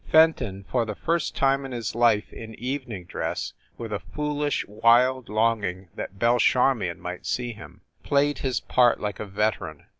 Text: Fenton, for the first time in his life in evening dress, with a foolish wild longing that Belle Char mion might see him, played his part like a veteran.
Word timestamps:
Fenton, 0.09 0.63
for 0.67 0.83
the 0.83 0.95
first 0.95 1.35
time 1.35 1.63
in 1.63 1.73
his 1.73 1.93
life 1.93 2.33
in 2.33 2.55
evening 2.55 3.03
dress, 3.03 3.53
with 3.77 3.93
a 3.93 3.99
foolish 4.15 4.65
wild 4.67 5.29
longing 5.29 5.89
that 5.93 6.17
Belle 6.17 6.39
Char 6.39 6.73
mion 6.73 6.97
might 6.97 7.27
see 7.27 7.53
him, 7.53 7.81
played 8.01 8.39
his 8.39 8.59
part 8.59 8.99
like 8.99 9.19
a 9.19 9.27
veteran. 9.27 9.83